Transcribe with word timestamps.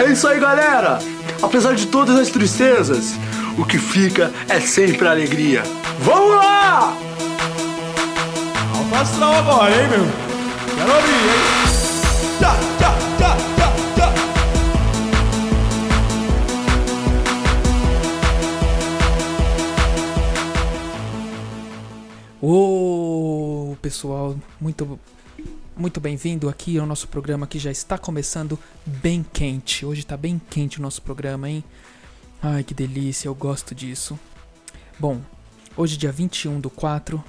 É 0.00 0.04
isso 0.06 0.26
aí, 0.26 0.40
galera! 0.40 0.98
Apesar 1.42 1.74
de 1.74 1.86
todas 1.86 2.18
as 2.18 2.30
tristezas, 2.30 3.12
o 3.58 3.66
que 3.66 3.76
fica 3.76 4.32
é 4.48 4.58
sempre 4.58 5.06
a 5.06 5.10
alegria. 5.10 5.62
Vamos 5.98 6.36
lá! 6.36 6.96
Alto 8.74 8.94
astral 8.94 9.34
agora, 9.34 9.70
hein, 9.70 9.88
meu? 9.90 10.06
Quero 10.74 10.94
ouvir, 10.94 11.12
hein? 11.12 11.60
Tchá, 12.38 12.56
tchá, 12.78 12.94
tchá, 13.18 13.36
tchá, 13.56 13.72
tchá. 13.94 14.14
Ô, 22.40 23.76
pessoal, 23.82 24.34
muito 24.58 24.98
muito 25.80 25.98
bem-vindo 25.98 26.46
aqui 26.46 26.78
ao 26.78 26.84
nosso 26.84 27.08
programa 27.08 27.46
que 27.46 27.58
já 27.58 27.70
está 27.70 27.96
começando 27.96 28.58
bem 28.84 29.24
quente. 29.32 29.86
Hoje 29.86 30.04
tá 30.04 30.14
bem 30.14 30.38
quente 30.50 30.78
o 30.78 30.82
nosso 30.82 31.00
programa, 31.00 31.48
hein? 31.48 31.64
Ai, 32.42 32.62
que 32.62 32.74
delícia, 32.74 33.28
eu 33.28 33.34
gosto 33.34 33.74
disso. 33.74 34.20
Bom, 34.98 35.22
hoje 35.74 35.96
dia 35.96 36.12
21 36.12 36.60
do 36.60 36.68
4, 36.68 37.24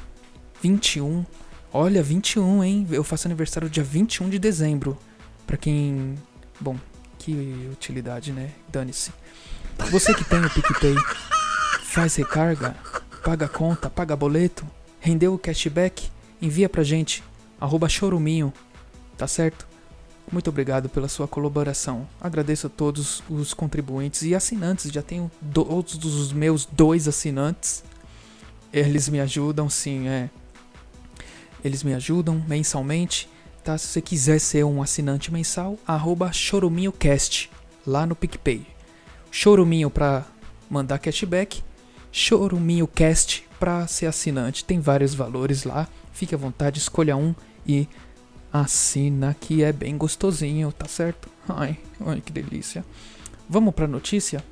21. 0.62 1.26
Olha, 1.72 2.04
21, 2.04 2.62
hein? 2.62 2.86
Eu 2.92 3.06
faço 3.06 3.26
aniversário 3.26 3.70
dia 3.70 3.86
21 3.86 4.30
de 4.30 4.38
dezembro. 4.38 4.98
Pra 5.48 5.56
quem, 5.56 6.16
bom, 6.60 6.76
que 7.18 7.70
utilidade, 7.72 8.34
né? 8.34 8.52
Dane-se. 8.68 9.14
Você 9.90 10.14
que 10.14 10.26
tem 10.26 10.44
o 10.44 10.50
PicPay, 10.50 10.96
faz 11.84 12.18
recarga, 12.18 12.76
paga 13.24 13.48
conta, 13.48 13.90
paga 13.90 14.14
boleto, 14.14 14.68
rendeu 15.00 15.34
o 15.34 15.40
cashback, 15.40 16.10
envia 16.42 16.68
pra 16.68 16.84
gente, 16.84 17.24
arroba 17.62 17.88
choruminho, 17.88 18.52
tá 19.16 19.28
certo? 19.28 19.68
Muito 20.32 20.50
obrigado 20.50 20.90
pela 20.90 21.08
sua 21.08 21.28
colaboração. 21.28 22.08
Agradeço 22.20 22.68
a 22.68 22.70
todos 22.70 23.22
os 23.30 23.54
contribuintes 23.54 24.24
e 24.24 24.34
assinantes. 24.34 24.92
Já 24.92 25.02
tenho 25.02 25.30
todos 25.54 26.06
os 26.06 26.32
meus 26.32 26.66
dois 26.66 27.08
assinantes. 27.08 27.84
Eles 28.74 29.10
me 29.10 29.20
ajudam, 29.20 29.70
sim, 29.70 30.08
é. 30.08 30.30
Eles 31.64 31.84
me 31.84 31.94
ajudam 31.94 32.44
mensalmente. 32.48 33.30
Tá? 33.64 33.78
Se 33.78 33.88
você 33.88 34.02
quiser 34.02 34.40
ser 34.40 34.64
um 34.64 34.82
assinante 34.82 35.32
mensal, 35.32 35.78
arroba 35.86 36.32
choruminhocast 36.32 37.52
lá 37.86 38.06
no 38.06 38.16
PicPay. 38.16 38.66
Choruminho 39.30 39.90
para 39.90 40.26
mandar 40.70 40.98
cashback, 40.98 41.62
choruminhocast 42.12 43.46
para 43.60 43.86
ser 43.86 44.06
assinante. 44.06 44.64
Tem 44.64 44.80
vários 44.80 45.14
valores 45.14 45.66
lá. 45.66 45.88
Fique 46.14 46.34
à 46.34 46.38
vontade, 46.38 46.80
escolha 46.80 47.18
um 47.18 47.36
e 47.66 47.88
assina 48.52 49.36
que 49.40 49.64
é 49.64 49.72
bem 49.72 49.98
gostosinho, 49.98 50.72
tá 50.72 50.88
certo? 50.88 51.30
Ai, 51.48 51.78
ai 52.06 52.22
que 52.22 52.32
delícia. 52.32 52.84
Vamos 53.50 53.74
pra 53.74 53.88
notícia? 53.88 54.44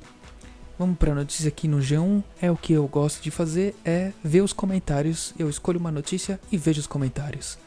Vamos 0.78 0.96
pra 0.96 1.14
notícia 1.14 1.48
aqui 1.48 1.68
no 1.68 1.78
G1. 1.78 2.22
É 2.40 2.50
o 2.50 2.56
que 2.56 2.72
eu 2.72 2.86
gosto 2.88 3.22
de 3.22 3.30
fazer, 3.30 3.74
é 3.84 4.12
ver 4.24 4.40
os 4.40 4.52
comentários. 4.52 5.34
Eu 5.38 5.48
escolho 5.50 5.78
uma 5.78 5.90
notícia 5.90 6.40
e 6.50 6.56
vejo 6.56 6.80
os 6.80 6.86
comentários. 6.86 7.58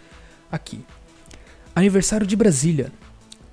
Aqui. 0.51 0.83
Aniversário 1.75 2.25
de 2.25 2.35
Brasília. 2.35 2.91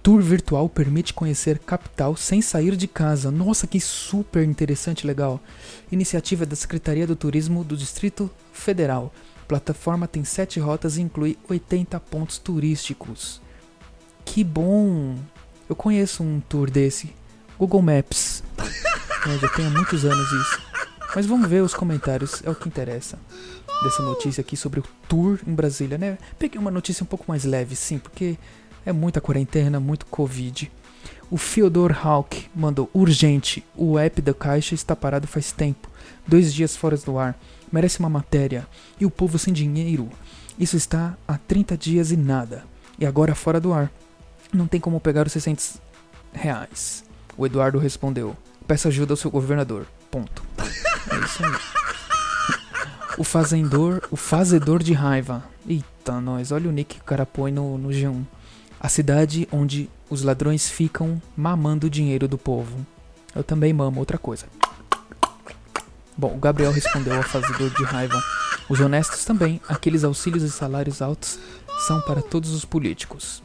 Tour 0.03 0.23
virtual 0.23 0.67
permite 0.67 1.13
conhecer 1.13 1.59
capital 1.59 2.17
sem 2.17 2.41
sair 2.41 2.75
de 2.75 2.89
casa. 2.89 3.31
Nossa, 3.31 3.67
que 3.67 3.79
super 3.79 4.43
interessante, 4.43 5.07
legal. 5.07 5.39
Iniciativa 5.93 6.47
da 6.47 6.57
Secretaria 6.57 7.07
do 7.07 7.15
Turismo 7.15 7.63
do 7.63 7.77
Distrito 7.77 8.31
Federal. 8.53 9.13
Plataforma 9.51 10.07
tem 10.07 10.23
7 10.23 10.61
rotas 10.61 10.97
e 10.97 11.03
inclui 11.03 11.37
80 11.49 11.99
pontos 11.99 12.39
turísticos. 12.39 13.43
Que 14.25 14.45
bom! 14.45 15.19
Eu 15.69 15.75
conheço 15.75 16.23
um 16.23 16.39
tour 16.39 16.71
desse. 16.71 17.13
Google 17.59 17.83
Maps. 17.83 18.45
É, 19.29 19.37
já 19.37 19.51
tem 19.51 19.67
há 19.67 19.71
muitos 19.71 20.03
anos 20.07 20.33
isso. 20.33 20.63
Mas 21.15 21.27
vamos 21.27 21.47
ver 21.47 21.63
os 21.63 21.75
comentários, 21.75 22.41
é 22.43 22.49
o 22.49 22.55
que 22.55 22.67
interessa. 22.67 23.19
Dessa 23.85 24.03
notícia 24.03 24.41
aqui 24.41 24.57
sobre 24.57 24.81
o 24.81 24.85
tour 25.07 25.39
em 25.47 25.55
Brasília, 25.55 25.99
né? 25.99 26.17
Peguei 26.39 26.59
uma 26.59 26.71
notícia 26.71 27.05
um 27.05 27.07
pouco 27.07 27.27
mais 27.29 27.45
leve, 27.45 27.77
sim, 27.77 27.99
porque 27.99 28.39
é 28.87 28.95
muita 28.95 29.21
quarentena, 29.21 29.79
muito 29.79 30.07
Covid. 30.07 30.73
O 31.31 31.37
Fyodor 31.37 31.97
Hawk 32.05 32.51
mandou 32.53 32.91
urgente. 32.93 33.65
O 33.77 33.97
app 33.97 34.21
da 34.21 34.35
Caixa 34.35 34.75
está 34.75 34.97
parado 34.97 35.29
faz 35.29 35.53
tempo. 35.53 35.89
Dois 36.27 36.53
dias 36.53 36.77
fora 36.77 36.97
do 36.97 37.19
ar. 37.19 37.39
Merece 37.71 38.01
uma 38.01 38.09
matéria. 38.09 38.67
E 38.99 39.07
o 39.07 39.11
povo 39.11 39.39
sem 39.39 39.55
dinheiro. 39.55 40.09
Isso 40.59 40.77
está 40.77 41.17
há 41.29 41.39
30 41.39 41.77
dias 41.77 42.11
e 42.11 42.17
nada. 42.17 42.65
E 42.99 43.07
agora 43.07 43.37
fora 43.37 43.61
do 43.61 43.73
ar. 43.73 43.93
Não 44.53 44.67
tem 44.67 44.81
como 44.81 44.99
pegar 44.99 45.25
os 45.25 45.33
600 45.33 45.79
reais. 46.33 47.05
O 47.37 47.47
Eduardo 47.47 47.79
respondeu: 47.79 48.37
Peça 48.67 48.89
ajuda 48.89 49.13
ao 49.13 49.17
seu 49.17 49.31
governador. 49.31 49.87
Ponto. 50.11 50.43
É 50.59 51.25
isso 51.25 51.45
aí. 51.45 51.53
O 53.17 53.23
fazendor, 53.23 54.03
o 54.11 54.17
fazedor 54.17 54.83
de 54.83 54.93
raiva. 54.93 55.45
Eita, 55.69 56.21
nós, 56.21 56.51
olha 56.51 56.69
o 56.69 56.73
nick 56.73 56.97
que 56.97 57.01
o 57.01 57.05
cara 57.05 57.25
põe 57.25 57.53
no, 57.53 57.79
no 57.79 57.91
G1. 57.91 58.25
A 58.81 58.89
cidade 58.89 59.47
onde 59.53 59.91
os 60.09 60.23
ladrões 60.23 60.71
ficam 60.71 61.21
mamando 61.37 61.87
o 61.87 61.91
dinheiro 61.91 62.27
do 62.27 62.39
povo. 62.39 62.87
Eu 63.35 63.45
também 63.45 63.75
mamo 63.75 64.01
outra 64.01 64.17
coisa. 64.17 64.47
Bom, 66.17 66.35
o 66.35 66.39
Gabriel 66.39 66.73
respondeu 66.73 67.15
ao 67.15 67.23
fazedor 67.23 67.69
de 67.75 67.85
raiva. 67.85 68.19
Os 68.71 68.81
honestos 68.81 69.23
também, 69.27 69.61
aqueles 69.69 70.03
auxílios 70.03 70.43
e 70.43 70.51
salários 70.51 71.03
altos 71.03 71.39
são 71.87 72.01
para 72.01 72.23
todos 72.23 72.53
os 72.53 72.65
políticos. 72.65 73.43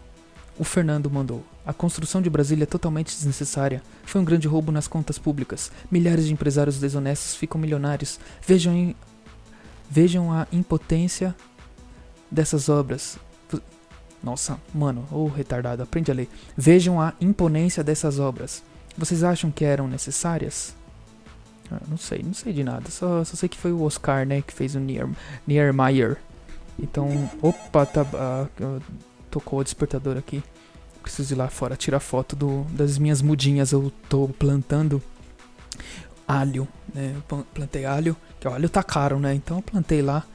O 0.58 0.64
Fernando 0.64 1.12
mandou. 1.12 1.44
A 1.66 1.74
construção 1.74 2.22
de 2.22 2.30
Brasília 2.30 2.64
é 2.64 2.66
totalmente 2.66 3.14
desnecessária. 3.14 3.84
Foi 4.06 4.22
um 4.22 4.26
grande 4.26 4.48
roubo 4.48 4.72
nas 4.72 4.88
contas 4.88 5.18
públicas. 5.18 5.70
Milhares 5.92 6.28
de 6.28 6.32
empresários 6.32 6.80
desonestos 6.80 7.36
ficam 7.36 7.60
milionários. 7.60 8.22
Vejam, 8.48 8.96
vejam 9.90 10.32
a 10.32 10.48
impotência 10.50 11.36
dessas 12.32 12.70
obras. 12.70 13.18
Nossa, 14.26 14.60
mano, 14.74 15.06
ô 15.12 15.28
retardado, 15.28 15.84
aprende 15.84 16.10
a 16.10 16.14
ler. 16.16 16.28
Vejam 16.58 17.00
a 17.00 17.14
imponência 17.22 17.84
dessas 17.84 18.18
obras. 18.18 18.64
Vocês 18.98 19.24
acham 19.24 19.52
que 19.52 19.64
eram 19.64 19.88
necessárias? 19.88 20.76
Ah, 21.72 21.80
não 21.88 21.96
sei, 21.96 22.24
não 22.24 22.34
sei 22.34 22.52
de 22.52 22.64
nada. 22.64 22.90
Só, 22.90 23.24
só 23.24 23.36
sei 23.36 23.48
que 23.48 23.58
foi 23.58 23.72
o 23.72 23.84
Oscar, 23.84 24.26
né, 24.26 24.42
que 24.42 24.52
fez 24.52 24.74
o 24.74 24.80
Nier, 24.80 25.08
Niemeyer. 25.46 26.18
Então, 26.80 27.30
opa, 27.40 27.86
tá, 27.86 28.04
ah, 28.16 28.48
ah, 28.60 28.80
tocou 29.30 29.60
o 29.60 29.64
despertador 29.64 30.18
aqui. 30.18 30.44
Preciso 31.04 31.36
ir 31.36 31.38
lá 31.38 31.48
fora 31.48 31.76
tirar 31.76 32.00
foto 32.00 32.36
do, 32.36 32.64
das 32.72 32.98
minhas 32.98 33.22
mudinhas. 33.22 33.72
Eu 33.72 33.92
tô 34.10 34.28
plantando 34.28 35.00
alho, 36.28 36.68
né? 36.92 37.14
Eu 37.16 37.22
plan- 37.22 37.46
plantei 37.54 37.86
alho, 37.86 38.18
que 38.40 38.48
o 38.48 38.52
alho 38.52 38.68
tá 38.70 38.82
caro, 38.82 39.20
né? 39.20 39.36
Então 39.36 39.58
eu 39.58 39.62
plantei 39.62 40.02
lá 40.02 40.26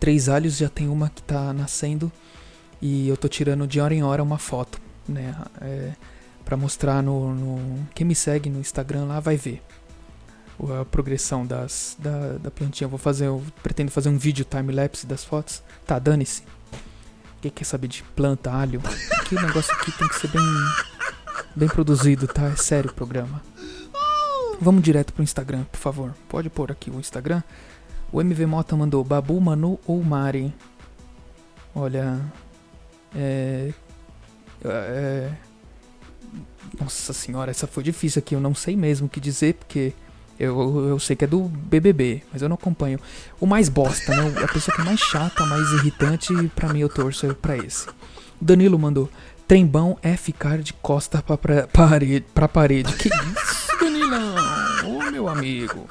três 0.00 0.28
alhos, 0.28 0.56
já 0.56 0.68
tem 0.68 0.88
uma 0.88 1.08
que 1.10 1.22
tá 1.22 1.52
nascendo 1.52 2.10
e 2.80 3.08
eu 3.08 3.16
tô 3.16 3.28
tirando 3.28 3.66
de 3.66 3.80
hora 3.80 3.94
em 3.94 4.02
hora 4.02 4.22
uma 4.22 4.38
foto, 4.38 4.80
né? 5.08 5.34
É, 5.60 5.92
para 6.44 6.56
mostrar 6.56 7.02
no, 7.02 7.34
no- 7.34 7.88
quem 7.94 8.06
me 8.06 8.14
segue 8.14 8.48
no 8.48 8.60
Instagram 8.60 9.04
lá 9.06 9.18
vai 9.20 9.36
ver 9.36 9.62
a 10.80 10.84
progressão 10.84 11.44
das 11.44 11.96
da, 11.98 12.38
da 12.38 12.50
plantinha. 12.50 12.88
Vou 12.88 12.98
fazer, 12.98 13.26
eu 13.26 13.42
pretendo 13.62 13.90
fazer 13.90 14.08
um 14.08 14.16
vídeo 14.16 14.44
time 14.44 14.72
lapse 14.72 15.06
das 15.06 15.22
fotos. 15.24 15.62
Tá, 15.86 15.98
dane-se. 15.98 16.42
Quem 17.42 17.50
quer 17.50 17.64
saber 17.64 17.88
de 17.88 18.02
planta, 18.02 18.50
alho? 18.52 18.80
O 19.30 19.34
negócio 19.34 19.74
aqui 19.74 19.92
tem 19.92 20.08
que 20.08 20.14
ser 20.18 20.28
bem 20.28 20.42
bem 21.54 21.68
produzido, 21.68 22.26
tá? 22.26 22.46
É 22.48 22.56
sério 22.56 22.90
o 22.90 22.94
programa. 22.94 23.42
Vamos 24.60 24.82
direto 24.82 25.12
pro 25.12 25.22
Instagram, 25.22 25.64
por 25.64 25.78
favor. 25.78 26.14
Pode 26.28 26.48
pôr 26.48 26.72
aqui 26.72 26.90
o 26.90 26.98
Instagram. 26.98 27.42
O 28.10 28.20
MV 28.22 28.46
Mota 28.46 28.74
mandou 28.76 29.02
Babu, 29.04 29.38
Manu 29.40 29.78
ou 29.86 30.02
Mari? 30.02 30.54
Olha. 31.74 32.18
É. 33.14 33.72
É. 34.64 35.32
Nossa 36.80 37.12
senhora, 37.12 37.50
essa 37.50 37.66
foi 37.66 37.82
difícil 37.82 38.18
aqui. 38.18 38.34
Eu 38.34 38.40
não 38.40 38.54
sei 38.54 38.76
mesmo 38.76 39.06
o 39.06 39.10
que 39.10 39.20
dizer, 39.20 39.54
porque 39.54 39.92
eu, 40.38 40.88
eu 40.88 40.98
sei 40.98 41.16
que 41.16 41.24
é 41.24 41.26
do 41.26 41.42
BBB, 41.44 42.22
mas 42.32 42.42
eu 42.42 42.48
não 42.48 42.54
acompanho. 42.54 43.00
O 43.40 43.46
mais 43.46 43.68
bosta, 43.68 44.14
né? 44.14 44.42
A 44.44 44.52
pessoa 44.52 44.74
que 44.74 44.82
é 44.82 44.84
mais 44.84 45.00
chata, 45.00 45.46
mais 45.46 45.70
irritante, 45.72 46.32
pra 46.54 46.72
mim 46.72 46.80
eu 46.80 46.88
torço 46.88 47.34
pra 47.36 47.56
esse. 47.56 47.86
Danilo 48.40 48.78
mandou: 48.78 49.08
Trembão 49.48 49.96
é 50.02 50.16
ficar 50.16 50.58
de 50.58 50.72
costa 50.74 51.22
pra, 51.22 51.38
pra, 51.38 51.66
parede, 51.68 52.26
pra 52.34 52.48
parede. 52.48 52.92
Que 52.94 53.08
isso, 53.08 53.78
Danilão? 53.80 54.34
Ô 54.84 55.10
meu 55.10 55.28
amigo. 55.28 55.88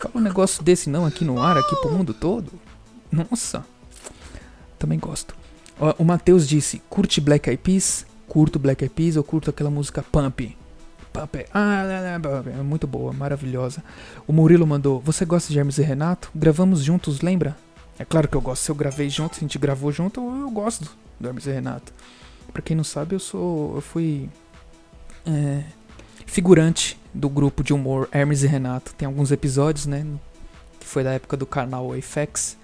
Fala 0.00 0.16
um 0.16 0.20
negócio 0.20 0.62
desse 0.62 0.88
não 0.88 1.04
aqui 1.04 1.24
no 1.24 1.40
ar, 1.40 1.56
aqui 1.56 1.76
pro 1.76 1.92
mundo 1.92 2.12
todo. 2.12 2.52
Nossa. 3.12 3.64
Também 4.78 4.98
gosto. 4.98 5.37
O 5.98 6.04
Matheus 6.04 6.48
disse: 6.48 6.82
curte 6.88 7.20
Black 7.20 7.48
Eyed 7.48 7.62
Peas? 7.62 8.04
Curto 8.26 8.58
Black 8.58 8.82
Eyed 8.84 8.94
Peas 8.94 9.16
ou 9.16 9.22
curto 9.24 9.50
aquela 9.50 9.70
música 9.70 10.02
Pump? 10.02 10.56
Pump. 11.12 11.34
é- 11.36 11.46
Ah, 11.52 11.82
lá, 11.86 12.42
é 12.58 12.62
muito 12.62 12.86
boa, 12.86 13.12
maravilhosa. 13.12 13.82
O 14.26 14.32
Murilo 14.32 14.66
mandou: 14.66 15.00
Você 15.00 15.24
gosta 15.24 15.52
de 15.52 15.58
Hermes 15.58 15.78
e 15.78 15.82
Renato? 15.82 16.30
Gravamos 16.34 16.82
juntos, 16.82 17.20
lembra? 17.20 17.56
É 17.98 18.04
claro 18.04 18.28
que 18.28 18.36
eu 18.36 18.40
gosto. 18.40 18.62
Se 18.62 18.70
eu 18.70 18.74
gravei 18.74 19.08
junto, 19.10 19.34
se 19.34 19.40
a 19.40 19.42
gente 19.42 19.58
gravou 19.58 19.90
junto, 19.90 20.20
eu, 20.20 20.50
gosto 20.50 20.88
do 21.18 21.28
Hermes 21.28 21.46
e 21.46 21.50
Renato. 21.52 21.92
Pra 22.52 22.62
quem 22.62 22.76
não 22.76 22.84
sabe, 22.84 23.14
eu 23.14 23.20
sou. 23.20 23.76
Eu 23.76 23.80
fui. 23.80 24.28
É, 25.26 25.62
figurante 26.26 26.98
do 27.14 27.28
grupo 27.28 27.62
de 27.62 27.72
humor 27.72 28.08
Hermes 28.12 28.42
e 28.42 28.46
Renato. 28.46 28.94
Tem 28.94 29.06
alguns 29.06 29.30
episódios, 29.32 29.86
né? 29.86 30.04
Que 30.78 30.86
foi 30.86 31.02
da 31.04 31.12
época 31.12 31.36
do 31.36 31.46
canal 31.46 31.90
FX. 32.00 32.56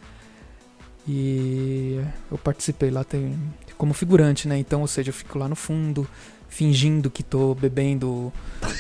E 1.06 2.00
eu 2.30 2.38
participei 2.38 2.90
lá 2.90 3.04
tem, 3.04 3.38
como 3.76 3.92
figurante, 3.92 4.48
né? 4.48 4.56
Então, 4.56 4.80
ou 4.80 4.86
seja, 4.86 5.10
eu 5.10 5.14
fico 5.14 5.38
lá 5.38 5.48
no 5.48 5.56
fundo, 5.56 6.08
fingindo 6.48 7.10
que 7.10 7.22
tô 7.22 7.54
bebendo, 7.54 8.32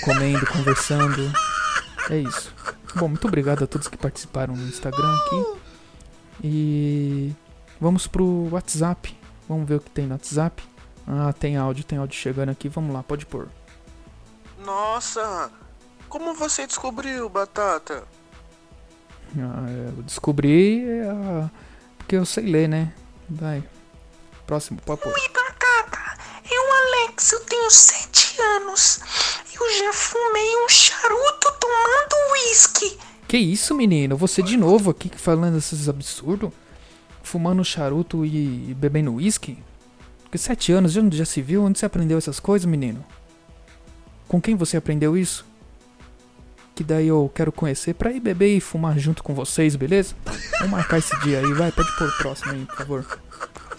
comendo, 0.02 0.46
conversando. 0.46 1.32
É 2.10 2.18
isso. 2.18 2.54
Bom, 2.96 3.08
muito 3.08 3.26
obrigado 3.26 3.64
a 3.64 3.66
todos 3.66 3.88
que 3.88 3.96
participaram 3.96 4.54
no 4.54 4.66
Instagram 4.68 5.14
aqui. 5.26 5.60
E 6.42 7.32
vamos 7.80 8.06
pro 8.06 8.48
WhatsApp. 8.50 9.16
Vamos 9.48 9.68
ver 9.68 9.76
o 9.76 9.80
que 9.80 9.90
tem 9.90 10.06
no 10.06 10.12
WhatsApp. 10.12 10.62
Ah, 11.06 11.32
tem 11.32 11.56
áudio, 11.56 11.84
tem 11.84 11.98
áudio 11.98 12.16
chegando 12.16 12.50
aqui. 12.50 12.68
Vamos 12.68 12.94
lá, 12.94 13.02
pode 13.02 13.26
pôr. 13.26 13.48
Nossa, 14.64 15.50
como 16.08 16.34
você 16.34 16.66
descobriu, 16.66 17.28
Batata? 17.28 18.04
Ah, 19.36 19.66
eu 19.96 20.02
descobri 20.02 20.84
ah, 21.02 21.50
porque 22.04 22.16
eu 22.16 22.26
sei 22.26 22.44
ler, 22.44 22.68
né? 22.68 22.92
Vai. 23.28 23.64
Próximo, 24.46 24.78
pôr. 24.84 24.98
Oi, 25.02 25.28
Batata. 25.32 26.18
Eu, 26.50 26.62
Alex, 26.72 27.32
eu 27.32 27.40
tenho 27.40 27.70
sete 27.70 28.40
anos. 28.40 29.00
Eu 29.54 29.78
já 29.78 29.92
fumei 29.92 30.56
um 30.64 30.68
charuto 30.68 31.54
tomando 31.58 32.32
uísque. 32.32 32.98
Que 33.26 33.38
isso, 33.38 33.74
menino? 33.74 34.18
Você 34.18 34.42
de 34.42 34.56
novo 34.56 34.90
aqui 34.90 35.10
falando 35.16 35.56
esses 35.56 35.88
absurdos? 35.88 36.52
Fumando 37.22 37.64
charuto 37.64 38.26
e 38.26 38.74
bebendo 38.76 39.14
uísque? 39.14 39.58
Porque 40.22 40.36
sete 40.36 40.72
anos, 40.72 40.92
já, 40.92 41.00
já 41.10 41.24
se 41.24 41.40
viu? 41.40 41.64
Onde 41.64 41.78
você 41.78 41.86
aprendeu 41.86 42.18
essas 42.18 42.38
coisas, 42.38 42.66
menino? 42.66 43.02
Com 44.28 44.42
quem 44.42 44.54
você 44.54 44.76
aprendeu 44.76 45.16
isso? 45.16 45.46
Que 46.74 46.82
daí 46.82 47.06
eu 47.06 47.30
quero 47.32 47.52
conhecer 47.52 47.94
pra 47.94 48.10
ir 48.10 48.20
beber 48.20 48.56
e 48.56 48.60
fumar 48.60 48.98
junto 48.98 49.22
com 49.22 49.32
vocês, 49.32 49.76
beleza? 49.76 50.14
Vamos 50.58 50.70
marcar 50.70 50.98
esse 50.98 51.16
dia 51.20 51.38
aí, 51.38 51.52
vai, 51.52 51.70
pode 51.70 51.94
pôr 51.96 52.08
o 52.08 52.18
próximo 52.18 52.52
aí, 52.52 52.64
por 52.66 52.76
favor. 52.76 53.06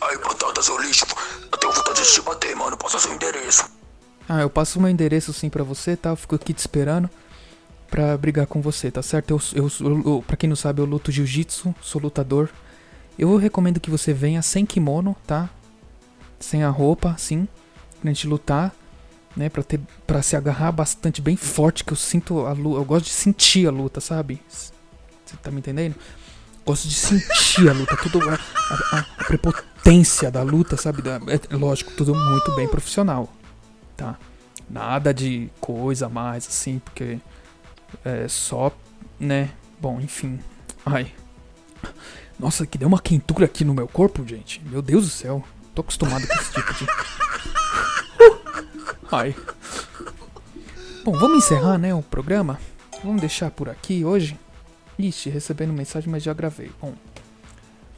Ai, 0.01 0.17
Batata, 0.17 0.61
seu 0.61 0.79
lixo. 0.81 1.05
Eu 1.51 1.57
tenho 1.57 1.73
vontade 1.73 2.01
de 2.01 2.13
te 2.13 2.21
bater, 2.21 2.55
mano. 2.55 2.77
Passa 2.77 2.99
seu 2.99 3.13
endereço. 3.13 3.69
Ah, 4.29 4.41
eu 4.41 4.49
passo 4.49 4.79
o 4.79 4.81
meu 4.81 4.89
endereço 4.89 5.33
sim 5.33 5.49
pra 5.49 5.63
você, 5.63 5.95
tá? 5.97 6.09
Eu 6.09 6.15
fico 6.15 6.35
aqui 6.35 6.53
te 6.53 6.59
esperando 6.59 7.09
pra 7.89 8.17
brigar 8.17 8.47
com 8.47 8.61
você, 8.61 8.89
tá 8.89 9.01
certo? 9.01 9.31
Eu, 9.31 9.41
eu, 9.53 10.03
eu, 10.05 10.23
pra 10.25 10.37
quem 10.37 10.49
não 10.49 10.55
sabe, 10.55 10.81
eu 10.81 10.85
luto 10.85 11.11
jiu-jitsu, 11.11 11.75
sou 11.81 12.01
lutador. 12.01 12.49
Eu 13.17 13.35
recomendo 13.37 13.79
que 13.79 13.89
você 13.89 14.13
venha 14.13 14.41
sem 14.41 14.65
kimono, 14.65 15.15
tá? 15.27 15.49
Sem 16.39 16.63
a 16.63 16.69
roupa, 16.69 17.11
assim, 17.11 17.47
pra 18.01 18.09
gente 18.09 18.27
lutar, 18.27 18.73
né? 19.35 19.49
Pra, 19.49 19.61
ter, 19.63 19.79
pra 20.07 20.21
se 20.21 20.35
agarrar 20.35 20.71
bastante, 20.71 21.21
bem 21.21 21.35
forte, 21.35 21.83
que 21.83 21.93
eu 21.93 21.97
sinto 21.97 22.45
a 22.45 22.53
luta. 22.53 22.79
Eu 22.79 22.85
gosto 22.85 23.05
de 23.05 23.11
sentir 23.11 23.67
a 23.67 23.71
luta, 23.71 23.99
sabe? 23.99 24.41
Você 24.49 24.71
tá 25.41 25.51
me 25.51 25.57
entendendo? 25.59 25.95
Gosto 26.65 26.87
de 26.87 26.95
sentir 26.95 27.69
a 27.69 27.73
luta, 27.73 27.95
tudo. 27.97 28.19
A, 28.29 28.33
a, 28.35 28.99
a 29.19 29.23
prepotência 29.25 30.31
da 30.31 30.41
luta, 30.41 30.77
sabe? 30.77 31.01
Da- 31.01 31.19
É, 31.27 31.55
lógico, 31.55 31.91
tudo 31.91 32.13
muito 32.15 32.55
bem 32.55 32.67
profissional, 32.67 33.31
tá? 33.95 34.17
Nada 34.69 35.13
de 35.13 35.49
coisa 35.59 36.09
mais, 36.09 36.47
assim, 36.47 36.79
porque 36.79 37.19
é 38.03 38.27
só, 38.27 38.71
né? 39.19 39.51
Bom, 39.79 40.01
enfim. 40.01 40.39
Ai. 40.85 41.11
Nossa, 42.39 42.65
que 42.65 42.77
deu 42.77 42.87
uma 42.87 42.99
quentura 42.99 43.45
aqui 43.45 43.63
no 43.63 43.73
meu 43.73 43.87
corpo, 43.87 44.25
gente. 44.27 44.61
Meu 44.65 44.81
Deus 44.81 45.03
do 45.05 45.09
céu. 45.11 45.43
Tô 45.75 45.81
acostumado 45.81 46.25
com 46.27 46.33
esse 46.33 46.51
tipo 46.51 46.73
de. 46.73 46.85
Ai. 49.15 49.33
Bom, 51.05 51.13
vamos 51.13 51.37
encerrar, 51.37 51.77
né, 51.77 51.93
o 51.95 52.01
programa? 52.01 52.59
Vamos 53.01 53.21
deixar 53.21 53.49
por 53.49 53.69
aqui 53.69 54.03
hoje. 54.03 54.37
Ixi, 54.99 55.29
recebendo 55.29 55.71
mensagem, 55.71 56.09
mas 56.09 56.21
já 56.21 56.33
gravei. 56.33 56.69
Bom, 56.81 56.93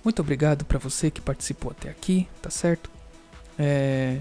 muito 0.03 0.21
obrigado 0.21 0.63
pra 0.63 0.77
você 0.77 1.09
que 1.09 1.19
participou 1.19 1.71
até 1.71 1.89
aqui, 1.89 2.27
tá 2.39 2.51
certo? 2.51 2.91
É... 3.57 4.19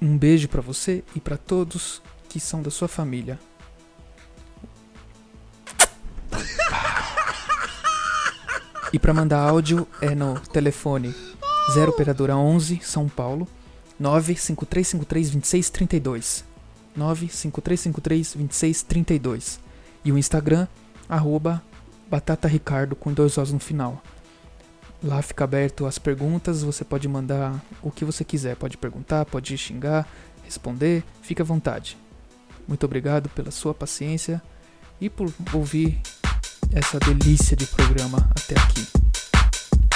Um 0.00 0.16
beijo 0.16 0.48
pra 0.48 0.62
você 0.62 1.04
e 1.14 1.20
pra 1.20 1.36
todos 1.36 2.00
que 2.26 2.40
são 2.40 2.62
da 2.62 2.70
sua 2.70 2.88
família. 2.88 3.38
E 8.94 8.98
pra 8.98 9.12
mandar 9.12 9.40
áudio 9.40 9.86
é 10.00 10.14
no 10.14 10.40
telefone 10.40 11.14
0 11.74 11.90
operadora 11.90 12.34
11 12.34 12.80
São 12.82 13.08
Paulo 13.08 13.46
95353 13.98 15.30
2632. 15.30 16.44
95353 16.96 18.34
2632. 18.34 19.60
E 20.04 20.12
o 20.12 20.18
Instagram 20.18 20.66
arroba 21.08 21.62
Batata 22.10 22.46
Ricardo 22.46 22.94
com 22.94 23.12
dois 23.12 23.36
Os 23.38 23.52
no 23.52 23.58
final. 23.58 24.02
Lá 25.02 25.20
fica 25.20 25.44
aberto 25.44 25.84
as 25.84 25.98
perguntas, 25.98 26.62
você 26.62 26.84
pode 26.84 27.06
mandar 27.06 27.62
o 27.82 27.90
que 27.90 28.04
você 28.04 28.24
quiser, 28.24 28.56
pode 28.56 28.76
perguntar, 28.78 29.26
pode 29.26 29.56
xingar, 29.58 30.08
responder, 30.44 31.04
fica 31.20 31.42
à 31.42 31.46
vontade. 31.46 31.98
Muito 32.66 32.84
obrigado 32.84 33.28
pela 33.28 33.50
sua 33.50 33.74
paciência 33.74 34.40
e 35.00 35.10
por 35.10 35.30
ouvir 35.52 36.00
essa 36.72 36.98
delícia 36.98 37.56
de 37.56 37.66
programa 37.66 38.30
até 38.34 38.58
aqui. 38.58 39.03